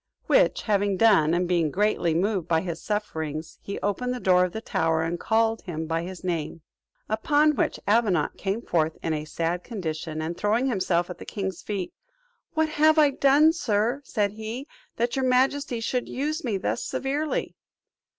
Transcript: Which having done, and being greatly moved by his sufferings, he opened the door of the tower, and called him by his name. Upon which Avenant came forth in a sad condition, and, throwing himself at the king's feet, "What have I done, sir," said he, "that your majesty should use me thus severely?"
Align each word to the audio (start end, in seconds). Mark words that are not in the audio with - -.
Which 0.25 0.63
having 0.63 0.97
done, 0.97 1.35
and 1.35 1.47
being 1.47 1.69
greatly 1.69 2.15
moved 2.15 2.47
by 2.47 2.61
his 2.61 2.81
sufferings, 2.81 3.59
he 3.61 3.77
opened 3.81 4.15
the 4.15 4.19
door 4.19 4.43
of 4.43 4.51
the 4.51 4.59
tower, 4.59 5.03
and 5.03 5.19
called 5.19 5.61
him 5.61 5.85
by 5.85 6.01
his 6.01 6.23
name. 6.23 6.61
Upon 7.07 7.55
which 7.55 7.79
Avenant 7.85 8.35
came 8.35 8.63
forth 8.63 8.97
in 9.03 9.13
a 9.13 9.25
sad 9.25 9.63
condition, 9.63 10.19
and, 10.19 10.35
throwing 10.35 10.65
himself 10.65 11.11
at 11.11 11.19
the 11.19 11.23
king's 11.23 11.61
feet, 11.61 11.93
"What 12.55 12.69
have 12.69 12.97
I 12.97 13.11
done, 13.11 13.53
sir," 13.53 14.01
said 14.03 14.31
he, 14.31 14.67
"that 14.95 15.15
your 15.15 15.25
majesty 15.25 15.79
should 15.79 16.09
use 16.09 16.43
me 16.43 16.57
thus 16.57 16.83
severely?" 16.83 17.55